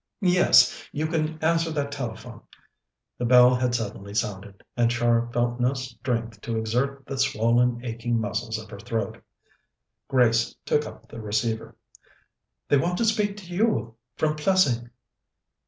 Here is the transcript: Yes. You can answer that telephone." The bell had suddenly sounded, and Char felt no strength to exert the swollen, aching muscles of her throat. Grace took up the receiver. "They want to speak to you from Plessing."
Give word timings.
Yes. 0.23 0.83
You 0.91 1.05
can 1.05 1.37
answer 1.43 1.69
that 1.73 1.91
telephone." 1.91 2.41
The 3.19 3.25
bell 3.25 3.53
had 3.53 3.75
suddenly 3.75 4.15
sounded, 4.15 4.63
and 4.75 4.89
Char 4.89 5.29
felt 5.31 5.59
no 5.59 5.73
strength 5.75 6.41
to 6.41 6.57
exert 6.57 7.05
the 7.05 7.19
swollen, 7.19 7.85
aching 7.85 8.19
muscles 8.19 8.57
of 8.57 8.71
her 8.71 8.79
throat. 8.79 9.21
Grace 10.07 10.55
took 10.65 10.87
up 10.87 11.07
the 11.07 11.21
receiver. 11.21 11.75
"They 12.67 12.77
want 12.77 12.97
to 12.97 13.05
speak 13.05 13.37
to 13.37 13.53
you 13.53 13.93
from 14.15 14.35
Plessing." 14.35 14.89